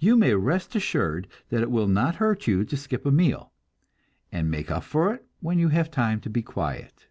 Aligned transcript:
You 0.00 0.16
may 0.16 0.34
rest 0.34 0.74
assured 0.74 1.28
that 1.50 1.62
it 1.62 1.70
will 1.70 1.86
not 1.86 2.16
hurt 2.16 2.48
you 2.48 2.64
to 2.64 2.76
skip 2.76 3.06
a 3.06 3.12
meal, 3.12 3.52
and 4.32 4.50
make 4.50 4.68
up 4.68 4.82
for 4.82 5.14
it 5.14 5.28
when 5.38 5.60
you 5.60 5.68
have 5.68 5.92
time 5.92 6.20
to 6.22 6.28
be 6.28 6.42
quiet. 6.42 7.06